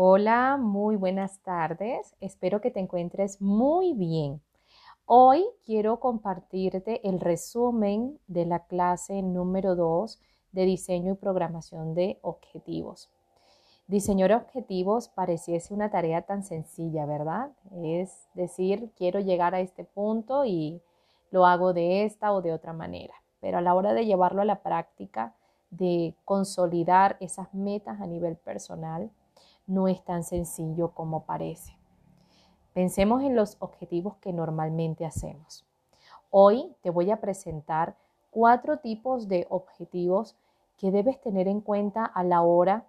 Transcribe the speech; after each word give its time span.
Hola, 0.00 0.58
muy 0.60 0.94
buenas 0.94 1.40
tardes. 1.40 2.14
Espero 2.20 2.60
que 2.60 2.70
te 2.70 2.78
encuentres 2.78 3.42
muy 3.42 3.94
bien. 3.94 4.40
Hoy 5.06 5.44
quiero 5.66 5.98
compartirte 5.98 7.00
el 7.08 7.18
resumen 7.18 8.20
de 8.28 8.46
la 8.46 8.60
clase 8.60 9.22
número 9.22 9.74
2 9.74 10.20
de 10.52 10.66
diseño 10.66 11.14
y 11.14 11.16
programación 11.16 11.96
de 11.96 12.20
objetivos. 12.22 13.10
Diseñar 13.88 14.32
objetivos 14.34 15.08
pareciese 15.08 15.74
una 15.74 15.90
tarea 15.90 16.22
tan 16.22 16.44
sencilla, 16.44 17.04
¿verdad? 17.04 17.50
Es 17.82 18.28
decir, 18.34 18.92
quiero 18.96 19.18
llegar 19.18 19.56
a 19.56 19.60
este 19.60 19.82
punto 19.82 20.44
y 20.44 20.80
lo 21.32 21.44
hago 21.44 21.72
de 21.72 22.04
esta 22.04 22.32
o 22.32 22.40
de 22.40 22.52
otra 22.52 22.72
manera. 22.72 23.14
Pero 23.40 23.58
a 23.58 23.62
la 23.62 23.74
hora 23.74 23.94
de 23.94 24.06
llevarlo 24.06 24.42
a 24.42 24.44
la 24.44 24.62
práctica, 24.62 25.34
de 25.70 26.14
consolidar 26.24 27.16
esas 27.18 27.52
metas 27.52 28.00
a 28.00 28.06
nivel 28.06 28.36
personal, 28.36 29.10
no 29.68 29.86
es 29.86 30.02
tan 30.02 30.24
sencillo 30.24 30.88
como 30.88 31.22
parece. 31.22 31.76
Pensemos 32.74 33.22
en 33.22 33.36
los 33.36 33.56
objetivos 33.60 34.16
que 34.16 34.32
normalmente 34.32 35.06
hacemos. 35.06 35.64
Hoy 36.30 36.74
te 36.82 36.90
voy 36.90 37.12
a 37.12 37.20
presentar 37.20 37.94
cuatro 38.30 38.78
tipos 38.78 39.28
de 39.28 39.46
objetivos 39.50 40.36
que 40.76 40.90
debes 40.90 41.20
tener 41.20 41.46
en 41.46 41.60
cuenta 41.60 42.04
a 42.04 42.24
la 42.24 42.42
hora 42.42 42.86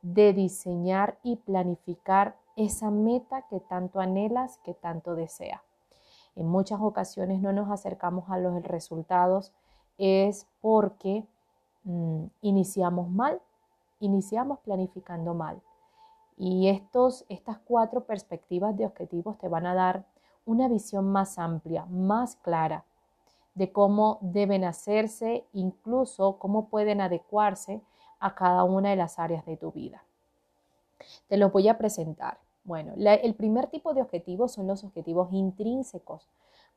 de 0.00 0.32
diseñar 0.32 1.18
y 1.22 1.36
planificar 1.36 2.36
esa 2.56 2.90
meta 2.90 3.42
que 3.48 3.60
tanto 3.60 4.00
anhelas, 4.00 4.58
que 4.64 4.74
tanto 4.74 5.14
deseas. 5.14 5.60
En 6.34 6.46
muchas 6.46 6.80
ocasiones 6.80 7.40
no 7.40 7.52
nos 7.52 7.70
acercamos 7.70 8.30
a 8.30 8.38
los 8.38 8.62
resultados 8.62 9.52
es 9.98 10.46
porque 10.60 11.24
mm, 11.84 12.24
iniciamos 12.40 13.08
mal, 13.10 13.40
iniciamos 14.00 14.58
planificando 14.60 15.34
mal. 15.34 15.60
Y 16.36 16.68
estos, 16.68 17.24
estas 17.28 17.58
cuatro 17.58 18.04
perspectivas 18.04 18.76
de 18.76 18.86
objetivos 18.86 19.38
te 19.38 19.48
van 19.48 19.66
a 19.66 19.74
dar 19.74 20.04
una 20.44 20.68
visión 20.68 21.10
más 21.10 21.38
amplia, 21.38 21.84
más 21.86 22.36
clara 22.36 22.84
de 23.54 23.70
cómo 23.70 24.18
deben 24.22 24.64
hacerse, 24.64 25.46
incluso 25.52 26.38
cómo 26.38 26.68
pueden 26.68 27.00
adecuarse 27.00 27.82
a 28.18 28.34
cada 28.34 28.64
una 28.64 28.90
de 28.90 28.96
las 28.96 29.18
áreas 29.18 29.44
de 29.44 29.56
tu 29.56 29.72
vida. 29.72 30.04
Te 31.28 31.36
los 31.36 31.52
voy 31.52 31.68
a 31.68 31.78
presentar. 31.78 32.38
Bueno, 32.64 32.94
el 32.96 33.34
primer 33.34 33.66
tipo 33.66 33.92
de 33.92 34.02
objetivos 34.02 34.52
son 34.52 34.68
los 34.68 34.84
objetivos 34.84 35.32
intrínsecos. 35.32 36.28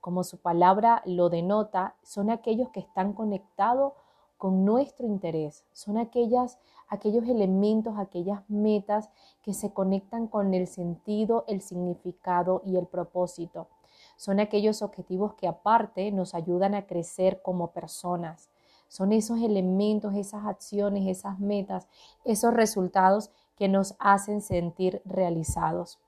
Como 0.01 0.23
su 0.23 0.39
palabra 0.39 1.01
lo 1.05 1.29
denota, 1.29 1.95
son 2.01 2.29
aquellos 2.29 2.69
que 2.69 2.79
están 2.79 3.13
conectados 3.13 3.93
con 4.37 4.65
nuestro 4.65 5.07
interés. 5.07 5.63
Son 5.73 5.97
aquellas, 5.97 6.59
aquellos 6.87 7.27
elementos, 7.27 7.97
aquellas 7.97 8.41
metas 8.49 9.09
que 9.41 9.53
se 9.53 9.71
conectan 9.71 10.27
con 10.27 10.53
el 10.53 10.67
sentido, 10.67 11.45
el 11.47 11.61
significado 11.61 12.61
y 12.65 12.77
el 12.77 12.87
propósito. 12.87 13.67
Son 14.17 14.39
aquellos 14.39 14.81
objetivos 14.81 15.33
que 15.33 15.47
aparte 15.47 16.11
nos 16.11 16.35
ayudan 16.35 16.73
a 16.75 16.85
crecer 16.85 17.41
como 17.41 17.71
personas. 17.71 18.49
Son 18.87 19.11
esos 19.11 19.41
elementos, 19.41 20.13
esas 20.15 20.45
acciones, 20.45 21.07
esas 21.07 21.39
metas, 21.39 21.87
esos 22.23 22.53
resultados 22.53 23.31
que 23.55 23.67
nos 23.67 23.95
hacen 23.99 24.41
sentir 24.41 25.01
realizados. 25.05 25.99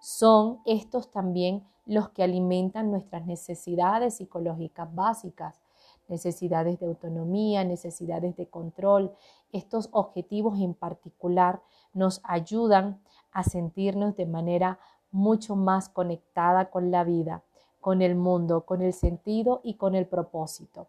Son 0.00 0.60
estos 0.64 1.10
también 1.10 1.64
los 1.86 2.10
que 2.10 2.22
alimentan 2.22 2.90
nuestras 2.90 3.26
necesidades 3.26 4.16
psicológicas 4.16 4.94
básicas, 4.94 5.60
necesidades 6.08 6.78
de 6.80 6.86
autonomía, 6.86 7.64
necesidades 7.64 8.36
de 8.36 8.46
control. 8.46 9.12
Estos 9.52 9.88
objetivos 9.92 10.60
en 10.60 10.74
particular 10.74 11.62
nos 11.92 12.20
ayudan 12.24 13.00
a 13.32 13.44
sentirnos 13.44 14.16
de 14.16 14.26
manera 14.26 14.78
mucho 15.10 15.56
más 15.56 15.88
conectada 15.88 16.70
con 16.70 16.90
la 16.90 17.04
vida, 17.04 17.42
con 17.80 18.02
el 18.02 18.14
mundo, 18.14 18.64
con 18.66 18.82
el 18.82 18.92
sentido 18.92 19.60
y 19.62 19.74
con 19.74 19.94
el 19.94 20.06
propósito. 20.06 20.88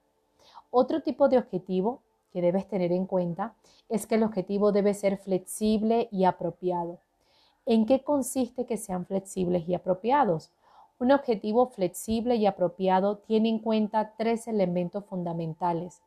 Otro 0.72 1.02
tipo 1.02 1.30
de 1.30 1.38
objetivo 1.38 2.02
que 2.32 2.42
debes 2.42 2.68
tener 2.68 2.92
en 2.92 3.06
cuenta 3.06 3.56
es 3.88 4.06
que 4.06 4.16
el 4.16 4.24
objetivo 4.24 4.72
debe 4.72 4.94
ser 4.94 5.18
flexible 5.18 6.10
y 6.12 6.26
apropiado. 6.26 7.00
¿En 7.66 7.86
qué 7.86 8.04
consiste 8.04 8.66
que 8.66 8.78
sean 8.78 9.06
flexibles 9.06 9.68
y 9.68 9.76
apropiados? 9.76 10.52
Un 11.00 11.12
objetivo 11.12 11.68
flexible 11.68 12.36
y 12.36 12.46
apropiado 12.46 13.18
tiene 13.18 13.50
en 13.50 13.60
cuenta 13.60 14.14
tres 14.18 14.48
elementos 14.48 15.06
fundamentales. 15.06 16.02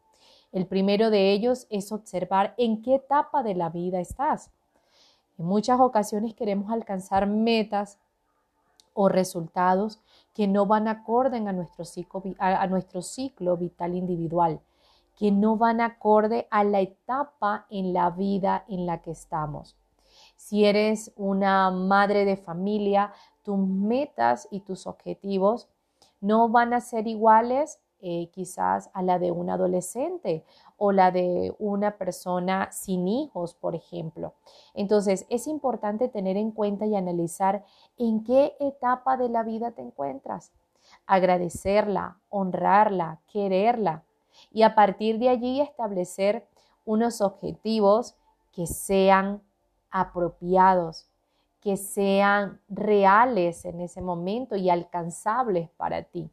El 0.52 0.66
primero 0.66 1.10
de 1.10 1.32
ellos 1.32 1.66
es 1.70 1.92
observar 1.92 2.54
en 2.58 2.82
qué 2.82 2.96
etapa 2.96 3.42
de 3.42 3.54
la 3.54 3.70
vida 3.70 4.00
estás. 4.00 4.50
En 5.38 5.46
muchas 5.46 5.80
ocasiones 5.80 6.34
queremos 6.34 6.70
alcanzar 6.70 7.26
metas 7.26 7.98
o 8.92 9.08
resultados 9.08 10.00
que 10.34 10.46
no 10.46 10.66
van 10.66 10.86
acorde 10.86 11.38
a 11.38 11.52
nuestro, 11.52 11.84
ciclo, 11.86 12.22
a 12.38 12.66
nuestro 12.66 13.00
ciclo 13.00 13.56
vital 13.56 13.94
individual 13.94 14.60
que 15.22 15.30
no 15.30 15.56
van 15.56 15.80
acorde 15.80 16.46
a 16.50 16.64
la 16.64 16.80
etapa 16.80 17.66
en 17.70 17.92
la 17.92 18.10
vida 18.10 18.64
en 18.68 18.86
la 18.86 19.02
que 19.02 19.12
estamos. 19.12 19.76
Si 20.36 20.64
eres 20.64 21.12
una 21.16 21.70
madre 21.70 22.24
de 22.24 22.36
familia, 22.36 23.12
tus 23.42 23.58
metas 23.58 24.48
y 24.50 24.60
tus 24.60 24.86
objetivos 24.86 25.68
no 26.20 26.48
van 26.48 26.72
a 26.72 26.80
ser 26.80 27.06
iguales 27.06 27.80
eh, 28.04 28.30
quizás 28.32 28.90
a 28.94 29.02
la 29.02 29.20
de 29.20 29.30
un 29.30 29.48
adolescente 29.48 30.44
o 30.76 30.90
la 30.90 31.12
de 31.12 31.54
una 31.60 31.98
persona 31.98 32.72
sin 32.72 33.06
hijos, 33.06 33.54
por 33.54 33.76
ejemplo. 33.76 34.34
Entonces, 34.74 35.24
es 35.28 35.46
importante 35.46 36.08
tener 36.08 36.36
en 36.36 36.50
cuenta 36.50 36.84
y 36.86 36.96
analizar 36.96 37.64
en 37.98 38.24
qué 38.24 38.56
etapa 38.58 39.16
de 39.16 39.28
la 39.28 39.44
vida 39.44 39.70
te 39.70 39.82
encuentras. 39.82 40.50
Agradecerla, 41.06 42.18
honrarla, 42.28 43.20
quererla 43.32 44.02
y 44.50 44.62
a 44.62 44.74
partir 44.74 45.20
de 45.20 45.28
allí 45.28 45.60
establecer 45.60 46.46
unos 46.84 47.20
objetivos 47.20 48.16
que 48.50 48.66
sean 48.66 49.42
apropiados, 49.90 51.08
que 51.62 51.76
sean 51.76 52.60
reales 52.68 53.64
en 53.64 53.80
ese 53.80 54.02
momento 54.02 54.56
y 54.56 54.68
alcanzables 54.68 55.70
para 55.76 56.02
ti. 56.02 56.28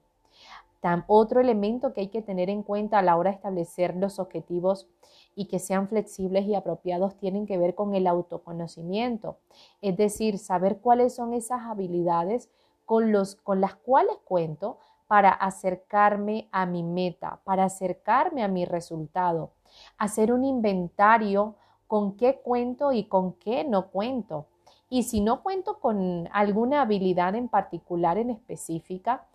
otro 1.08 1.40
elemento 1.40 1.94
que 1.94 2.02
hay 2.02 2.08
que 2.08 2.24
tener 2.24 2.50
en 2.50 2.64
cuenta 2.64 2.98
a 2.98 3.02
la 3.04 3.16
hora 3.16 3.30
de 3.30 3.36
establecer 3.36 3.96
los 3.96 4.18
objetivos 4.18 4.90
y 5.36 5.46
que 5.46 5.60
sean 5.60 5.88
flexibles 5.88 6.46
y 6.48 6.56
apropiados 6.56 7.16
tienen 7.18 7.46
que 7.46 7.58
ver 7.58 7.76
con 7.76 7.94
el 7.94 8.08
autoconocimiento, 8.08 9.38
es 9.82 9.96
decir, 9.96 10.40
saber 10.40 10.80
cuáles 10.80 11.16
son 11.16 11.34
esas 11.34 11.62
habilidades 11.62 12.50
con 12.86 13.12
las 13.12 13.76
cuales 13.76 14.18
cuento 14.26 14.80
para 15.08 15.30
acercarme 15.30 16.50
a 16.52 16.66
mi 16.66 16.82
meta, 16.82 17.40
para 17.44 17.66
acercarme 17.66 18.44
a 18.44 18.48
mi 18.48 18.66
resultado, 18.66 19.52
hacer 19.98 20.34
un 20.34 20.44
inventario 20.44 21.56
con 21.86 22.16
qué 22.16 22.40
cuento 22.42 22.92
y 22.92 23.04
con 23.06 23.34
qué 23.34 23.64
no 23.64 23.90
cuento. 23.92 24.48
Y 24.90 25.04
si 25.04 25.22
no 25.22 25.44
cuento 25.44 25.80
con 25.80 26.28
alguna 26.32 26.82
habilidad 26.82 27.36
en 27.36 27.48
particular, 27.48 28.18
en 28.18 28.32
específica, 28.32 29.26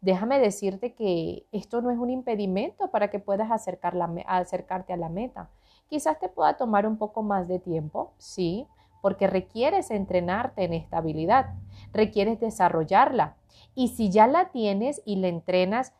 déjame 0.00 0.38
decirte 0.38 0.92
que 0.94 1.46
esto 1.52 1.80
no 1.80 1.90
es 1.90 1.98
un 1.98 2.10
impedimento 2.10 2.90
para 2.90 3.10
que 3.10 3.20
puedas 3.20 3.50
acercarte 3.50 4.92
a 4.92 4.96
la 4.96 5.08
meta. 5.08 5.48
Quizás 5.88 6.18
te 6.18 6.28
pueda 6.28 6.56
tomar 6.56 6.86
un 6.86 6.98
poco 6.98 7.22
más 7.22 7.48
de 7.48 7.58
tiempo, 7.58 8.12
sí, 8.18 8.66
porque 9.00 9.26
requieres 9.26 9.90
entrenarte 9.90 10.64
en 10.64 10.72
esta 10.72 10.98
habilidad, 10.98 11.54
requieres 11.92 12.40
desarrollarla. 12.40 13.36
Y 13.74 13.88
si 13.88 14.10
ya 14.10 14.26
la 14.26 14.50
tienes 14.50 15.02
y 15.04 15.16
la 15.16 15.28
entrenas, 15.28 15.92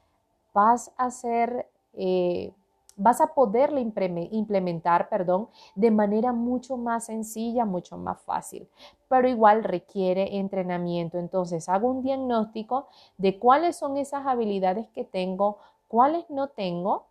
vas 0.54 0.92
a 0.96 1.10
ser, 1.10 1.70
eh, 1.92 2.52
vas 2.97 3.21
a 3.21 3.34
poderla 3.34 3.81
implementar, 3.81 5.09
perdón, 5.09 5.49
de 5.75 5.91
manera 5.91 6.32
mucho 6.32 6.77
más 6.77 7.06
sencilla, 7.06 7.65
mucho 7.65 7.97
más 7.97 8.21
fácil. 8.22 8.69
Pero 9.08 9.29
igual 9.29 9.64
requiere 9.64 10.38
entrenamiento. 10.38 11.19
Entonces 11.19 11.69
hago 11.69 11.88
un 11.88 12.02
diagnóstico 12.02 12.88
de 13.19 13.38
cuáles 13.38 13.76
son 13.76 13.96
esas 13.96 14.26
habilidades 14.26 14.88
que 14.91 15.05
tengo, 15.05 15.58
cuáles 15.88 16.29
no 16.31 16.49
tengo, 16.49 17.06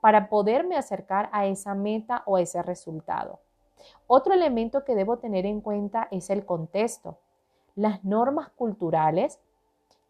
para 0.00 0.28
poderme 0.28 0.76
acercar 0.76 1.28
a 1.32 1.46
esa 1.46 1.74
meta 1.74 2.22
o 2.26 2.38
ese 2.38 2.62
resultado. 2.62 3.40
Otro 4.06 4.34
elemento 4.34 4.84
que 4.84 4.94
debo 4.94 5.18
tener 5.18 5.46
en 5.46 5.60
cuenta 5.60 6.08
es 6.10 6.30
el 6.30 6.44
contexto. 6.44 7.18
Las 7.74 8.04
normas 8.04 8.50
culturales 8.50 9.40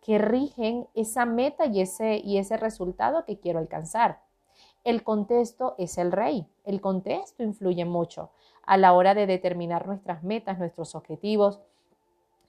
que 0.02 0.18
rigen 0.18 0.86
esa 0.94 1.24
meta 1.24 1.66
y 1.66 1.80
ese, 1.80 2.18
y 2.18 2.38
ese 2.38 2.56
resultado 2.56 3.24
que 3.24 3.40
quiero 3.40 3.58
alcanzar. 3.58 4.20
El 4.86 5.02
contexto 5.02 5.74
es 5.78 5.98
el 5.98 6.12
rey. 6.12 6.46
El 6.64 6.80
contexto 6.80 7.42
influye 7.42 7.84
mucho 7.84 8.30
a 8.64 8.76
la 8.76 8.92
hora 8.92 9.14
de 9.14 9.26
determinar 9.26 9.88
nuestras 9.88 10.22
metas, 10.22 10.60
nuestros 10.60 10.94
objetivos 10.94 11.58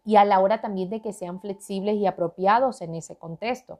y 0.05 0.17
a 0.17 0.23
la 0.23 0.39
hora 0.39 0.61
también 0.61 0.91
de 0.91 1.01
que 1.01 1.13
sean 1.13 1.41
flexibles 1.41 1.95
y 1.95 2.05
apropiados 2.05 2.81
en 2.81 2.93
ese 2.93 3.15
contexto. 3.15 3.79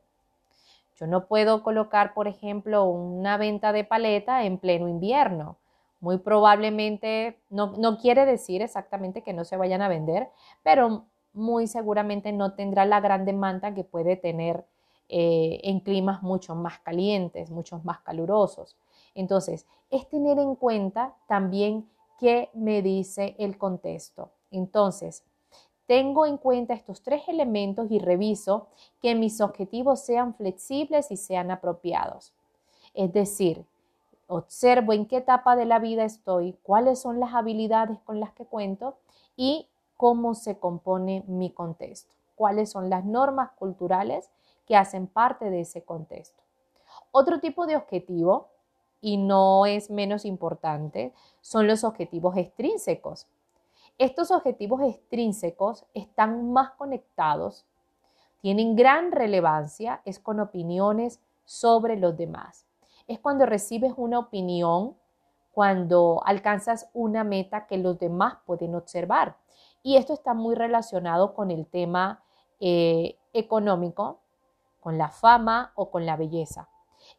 Yo 0.96 1.06
no 1.06 1.28
puedo 1.28 1.62
colocar, 1.62 2.16
por 2.16 2.28
ejemplo, 2.28 2.86
una 2.86 3.38
venta 3.38 3.72
de 3.74 3.84
paleta 3.84 4.44
en 4.44 4.58
pleno 4.58 4.88
invierno 4.88 5.58
Muy 6.00 6.18
probablemente, 6.18 7.38
no, 7.52 7.74
no 7.78 8.00
quiere 8.00 8.26
decir 8.26 8.64
exactamente 8.64 9.22
que 9.22 9.34
no 9.34 9.46
se 9.46 9.58
vayan 9.58 9.84
a 9.84 9.88
vender, 9.88 10.30
pero 10.64 11.06
muy 11.32 11.68
seguramente 11.68 12.32
no 12.32 12.54
tendrá 12.56 12.86
la 12.86 13.02
gran 13.02 13.24
demanda 13.24 13.76
que 13.76 13.84
puede 13.84 14.16
tener 14.16 14.66
eh, 15.10 15.60
en 15.64 15.80
climas 15.80 16.22
mucho 16.22 16.56
más 16.56 16.80
calientes, 16.80 17.50
mucho 17.50 17.80
más 17.84 18.00
calurosos. 18.02 18.76
Entonces, 19.16 19.66
es 19.90 20.08
tener 20.10 20.38
en 20.40 20.56
cuenta 20.56 21.16
también 21.28 21.88
qué 22.20 22.50
me 22.54 22.82
dice 22.82 23.36
el 23.40 23.58
contexto. 23.58 24.32
Entonces, 24.52 25.24
tengo 25.86 26.26
en 26.26 26.38
cuenta 26.38 26.74
estos 26.74 27.02
tres 27.02 27.24
elementos 27.28 27.90
y 27.90 28.00
reviso 28.00 28.68
que 29.02 29.16
mis 29.16 29.40
objetivos 29.40 30.02
sean 30.02 30.36
flexibles 30.36 31.12
y 31.12 31.18
sean 31.18 31.50
apropiados. 31.50 32.34
Es 32.94 33.14
decir, 33.14 33.66
observo 34.28 34.92
en 34.92 35.06
qué 35.06 35.18
etapa 35.18 35.56
de 35.56 35.66
la 35.66 35.80
vida 35.80 36.04
estoy, 36.04 36.58
cuáles 36.64 37.00
son 37.00 37.20
las 37.20 37.34
habilidades 37.34 38.00
con 38.02 38.20
las 38.20 38.34
que 38.34 38.46
cuento 38.46 38.98
y 39.38 39.68
cómo 39.96 40.36
se 40.36 40.60
compone 40.60 41.24
mi 41.28 41.50
contexto, 41.50 42.14
cuáles 42.36 42.70
son 42.70 42.90
las 42.90 43.06
normas 43.06 43.52
culturales 43.52 44.30
que 44.68 44.76
hacen 44.76 45.08
parte 45.08 45.50
de 45.50 45.62
ese 45.62 45.84
contexto. 45.84 46.44
Otro 47.12 47.40
tipo 47.40 47.66
de 47.66 47.76
objetivo, 47.76 48.50
y 49.02 49.18
no 49.18 49.66
es 49.66 49.90
menos 49.90 50.26
importante, 50.26 51.14
son 51.42 51.68
los 51.68 51.84
objetivos 51.84 52.36
extrínsecos. 52.38 53.28
Estos 53.98 54.30
objetivos 54.30 54.82
extrínsecos 54.82 55.86
están 55.94 56.52
más 56.52 56.72
conectados, 56.72 57.66
tienen 58.42 58.76
gran 58.76 59.12
relevancia, 59.12 60.02
es 60.06 60.20
con 60.20 60.40
opiniones 60.40 61.20
sobre 61.46 61.96
los 61.96 62.16
demás. 62.16 62.66
Es 63.08 63.20
cuando 63.20 63.46
recibes 63.46 63.94
una 63.96 64.20
opinión, 64.20 64.96
cuando 65.54 66.22
alcanzas 66.26 66.90
una 66.94 67.24
meta 67.24 67.66
que 67.66 67.78
los 67.78 67.98
demás 67.98 68.38
pueden 68.46 68.76
observar. 68.76 69.38
Y 69.82 69.96
esto 69.96 70.14
está 70.14 70.34
muy 70.34 70.54
relacionado 70.54 71.34
con 71.34 71.50
el 71.50 71.66
tema 71.66 72.22
eh, 72.60 73.16
económico, 73.34 74.20
con 74.88 74.98
la 74.98 75.10
fama 75.10 75.74
o 75.76 75.92
con 75.92 76.06
la 76.06 76.16
belleza. 76.16 76.70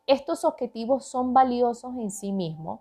Estos 0.06 0.46
objetivos 0.46 1.04
son 1.04 1.34
valiosos 1.34 1.94
en 1.98 2.10
sí 2.10 2.32
mismos, 2.32 2.80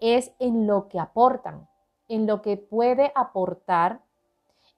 es 0.00 0.32
en 0.38 0.66
lo 0.66 0.88
que 0.88 0.98
aportan, 0.98 1.68
en 2.08 2.26
lo 2.26 2.40
que 2.40 2.56
puede 2.56 3.12
aportar 3.14 4.00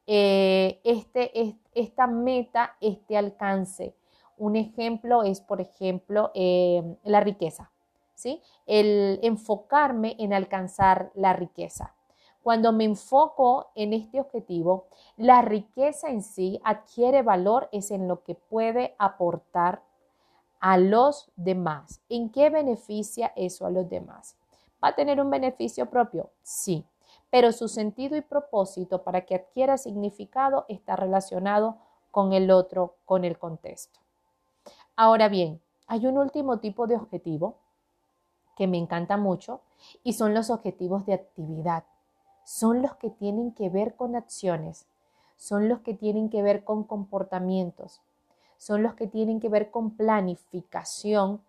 eh, 0.08 0.80
este, 0.82 1.56
esta 1.72 2.08
meta, 2.08 2.74
este 2.80 3.16
alcance. 3.16 3.94
Un 4.36 4.56
ejemplo 4.56 5.22
es, 5.22 5.40
por 5.40 5.60
ejemplo, 5.60 6.32
eh, 6.34 6.96
la 7.04 7.20
riqueza, 7.20 7.70
¿sí? 8.16 8.42
El 8.66 9.20
enfocarme 9.22 10.16
en 10.18 10.32
alcanzar 10.32 11.12
la 11.14 11.32
riqueza. 11.32 11.94
Cuando 12.42 12.72
me 12.72 12.84
enfoco 12.84 13.70
en 13.74 13.92
este 13.92 14.20
objetivo, 14.20 14.86
la 15.16 15.42
riqueza 15.42 16.08
en 16.08 16.22
sí 16.22 16.60
adquiere 16.64 17.22
valor, 17.22 17.68
es 17.72 17.90
en 17.90 18.08
lo 18.08 18.22
que 18.22 18.34
puede 18.34 18.94
aportar 18.98 19.82
a 20.60 20.78
los 20.78 21.30
demás. 21.36 22.00
¿En 22.08 22.30
qué 22.30 22.50
beneficia 22.50 23.32
eso 23.36 23.66
a 23.66 23.70
los 23.70 23.88
demás? 23.88 24.36
¿Va 24.82 24.88
a 24.88 24.94
tener 24.94 25.20
un 25.20 25.30
beneficio 25.30 25.90
propio? 25.90 26.30
Sí, 26.42 26.84
pero 27.30 27.52
su 27.52 27.68
sentido 27.68 28.16
y 28.16 28.22
propósito 28.22 29.02
para 29.02 29.26
que 29.26 29.34
adquiera 29.34 29.76
significado 29.76 30.64
está 30.68 30.96
relacionado 30.96 31.78
con 32.10 32.32
el 32.32 32.50
otro, 32.50 32.96
con 33.04 33.24
el 33.24 33.38
contexto. 33.38 34.00
Ahora 34.96 35.28
bien, 35.28 35.60
hay 35.86 36.06
un 36.06 36.18
último 36.18 36.58
tipo 36.58 36.86
de 36.86 36.96
objetivo 36.96 37.58
que 38.56 38.66
me 38.66 38.78
encanta 38.78 39.16
mucho 39.16 39.60
y 40.02 40.14
son 40.14 40.34
los 40.34 40.50
objetivos 40.50 41.06
de 41.06 41.14
actividad 41.14 41.84
son 42.48 42.80
los 42.80 42.96
que 42.96 43.10
tienen 43.10 43.52
que 43.52 43.68
ver 43.68 43.94
con 43.94 44.16
acciones, 44.16 44.86
son 45.36 45.68
los 45.68 45.80
que 45.80 45.92
tienen 45.92 46.30
que 46.30 46.40
ver 46.40 46.64
con 46.64 46.82
comportamientos, 46.82 48.00
son 48.56 48.82
los 48.82 48.94
que 48.94 49.06
tienen 49.06 49.38
que 49.38 49.50
ver 49.50 49.70
con 49.70 49.90
planificación, 49.90 51.42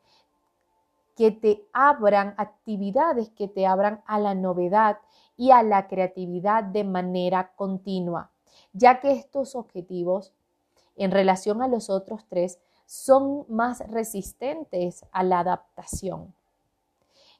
que 1.16 1.32
te 1.32 1.64
abran 1.72 2.34
actividades, 2.36 3.30
que 3.30 3.48
te 3.48 3.66
abran 3.66 4.04
a 4.08 4.20
la 4.20 4.36
novedad 4.36 4.98
y 5.38 5.52
a 5.52 5.64
la 5.64 5.88
creatividad 5.88 6.66
de 6.66 6.84
manera 6.84 7.54
continua, 7.56 8.30
ya 8.74 9.00
que 9.00 9.14
estos 9.14 9.56
objetivos 9.56 10.34
en 10.98 11.12
relación 11.12 11.62
a 11.62 11.70
los 11.70 11.90
otros 11.90 12.26
tres 12.28 12.60
son 12.86 13.46
más 13.48 13.80
resistentes 13.90 15.06
a 15.14 15.24
la 15.24 15.40
adaptación. 15.40 16.34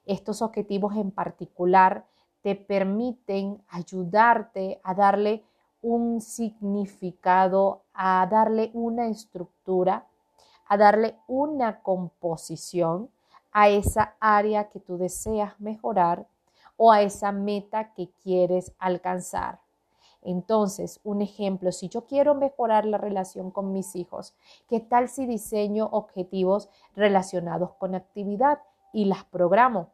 Estos 0.06 0.42
objetivos 0.42 0.96
en 0.96 1.12
particular 1.12 2.06
te 2.42 2.56
permiten 2.56 3.62
ayudarte 3.70 4.80
a 4.84 4.94
darle 4.94 5.44
un 5.82 6.22
significado, 6.22 7.84
a 7.94 8.28
darle 8.30 8.72
una 8.74 9.08
estructura, 9.08 10.08
a 10.68 10.78
darle 10.78 11.16
una 11.28 11.82
composición 11.82 13.10
a 13.52 13.70
esa 13.70 14.16
área 14.20 14.70
que 14.70 14.80
tú 14.80 14.98
deseas 14.98 15.60
mejorar 15.60 16.28
o 16.78 16.92
a 16.92 17.02
esa 17.02 17.32
meta 17.32 17.94
que 17.94 18.10
quieres 18.24 18.74
alcanzar. 18.80 19.60
Entonces, 20.22 21.00
un 21.04 21.22
ejemplo, 21.22 21.72
si 21.72 21.88
yo 21.88 22.06
quiero 22.06 22.36
mejorar 22.36 22.86
la 22.86 22.98
relación 22.98 23.52
con 23.52 23.72
mis 23.72 23.96
hijos, 23.96 24.36
¿qué 24.68 24.80
tal 24.80 25.08
si 25.08 25.26
diseño 25.26 25.88
objetivos 25.92 26.70
relacionados 26.96 27.72
con 27.74 27.96
actividad 27.96 28.60
y 28.92 29.06
las 29.06 29.24
programo? 29.24 29.90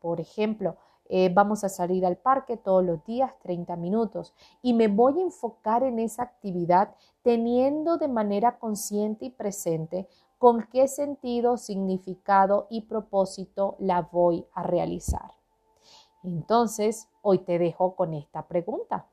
Por 0.00 0.20
ejemplo, 0.20 0.76
eh, 1.12 1.28
vamos 1.34 1.64
a 1.64 1.68
salir 1.68 2.06
al 2.06 2.18
parque 2.18 2.56
todos 2.56 2.84
los 2.84 3.04
días 3.04 3.32
30 3.42 3.74
minutos 3.74 4.32
y 4.62 4.74
me 4.74 4.86
voy 4.86 5.18
a 5.18 5.24
enfocar 5.24 5.82
en 5.82 5.98
esa 5.98 6.22
actividad 6.22 6.94
teniendo 7.22 7.98
de 7.98 8.06
manera 8.06 8.60
consciente 8.60 9.24
y 9.24 9.30
presente 9.30 10.08
con 10.38 10.68
qué 10.70 10.86
sentido, 10.86 11.56
significado 11.56 12.68
y 12.70 12.82
propósito 12.82 13.74
la 13.80 14.02
voy 14.02 14.46
a 14.54 14.62
realizar. 14.62 15.32
Entonces, 16.22 17.08
hoy 17.22 17.38
te 17.38 17.58
dejo 17.58 17.96
con 17.96 18.14
esta 18.14 18.46
pregunta. 18.46 19.08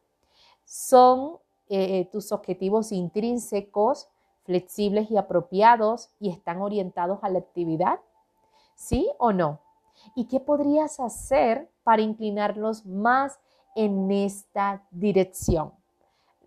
¿Son 0.66 1.40
eh, 1.68 2.08
tus 2.12 2.32
objetivos 2.32 2.92
intrínsecos, 2.92 4.08
flexibles 4.44 5.10
y 5.10 5.18
apropiados 5.18 6.12
y 6.20 6.30
están 6.30 6.62
orientados 6.62 7.18
a 7.24 7.30
la 7.30 7.40
actividad? 7.40 8.00
¿Sí 8.76 9.10
o 9.18 9.34
no? 9.34 9.62
¿Y 10.16 10.28
qué 10.28 10.40
podrías 10.40 11.00
hacer 11.00 11.70
para 11.84 12.02
inclinarlos 12.02 12.86
más 12.86 13.40
en 13.76 14.12
esta 14.12 14.84
dirección? 14.92 15.74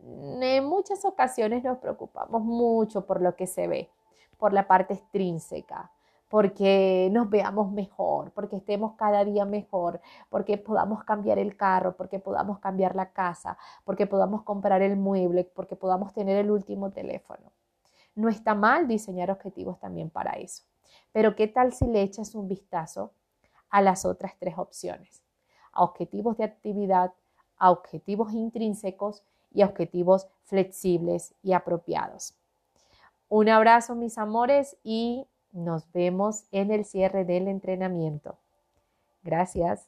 En 0.02 0.64
muchas 0.64 1.04
ocasiones 1.04 1.62
nos 1.62 1.78
preocupamos 1.78 2.42
mucho 2.42 3.06
por 3.06 3.20
lo 3.20 3.36
que 3.36 3.46
se 3.46 3.68
ve, 3.68 3.90
por 4.38 4.52
la 4.52 4.66
parte 4.66 4.94
extrínseca, 4.94 5.90
porque 6.28 7.08
nos 7.12 7.28
veamos 7.28 7.70
mejor, 7.72 8.30
porque 8.32 8.56
estemos 8.56 8.94
cada 8.94 9.24
día 9.24 9.44
mejor, 9.44 10.00
porque 10.30 10.56
podamos 10.56 11.04
cambiar 11.04 11.38
el 11.38 11.56
carro, 11.56 11.96
porque 11.96 12.18
podamos 12.18 12.60
cambiar 12.60 12.96
la 12.96 13.12
casa, 13.12 13.58
porque 13.84 14.06
podamos 14.06 14.42
comprar 14.42 14.80
el 14.80 14.96
mueble, 14.96 15.44
porque 15.44 15.76
podamos 15.76 16.14
tener 16.14 16.36
el 16.38 16.50
último 16.50 16.90
teléfono. 16.90 17.52
No 18.14 18.28
está 18.28 18.54
mal 18.54 18.88
diseñar 18.88 19.30
objetivos 19.30 19.78
también 19.80 20.08
para 20.08 20.32
eso. 20.32 20.64
Pero 21.12 21.34
¿qué 21.34 21.48
tal 21.48 21.72
si 21.72 21.86
le 21.86 22.02
echas 22.02 22.34
un 22.34 22.48
vistazo 22.48 23.12
a 23.70 23.80
las 23.80 24.04
otras 24.04 24.34
tres 24.38 24.58
opciones, 24.58 25.22
a 25.72 25.82
objetivos 25.82 26.36
de 26.36 26.44
actividad, 26.44 27.12
a 27.56 27.70
objetivos 27.70 28.32
intrínsecos 28.32 29.22
y 29.52 29.62
a 29.62 29.66
objetivos 29.66 30.26
flexibles 30.44 31.34
y 31.42 31.52
apropiados. 31.52 32.34
Un 33.28 33.48
abrazo 33.48 33.94
mis 33.94 34.18
amores 34.18 34.76
y 34.82 35.26
nos 35.52 35.90
vemos 35.92 36.44
en 36.50 36.70
el 36.70 36.84
cierre 36.84 37.24
del 37.24 37.48
entrenamiento. 37.48 38.38
Gracias. 39.22 39.86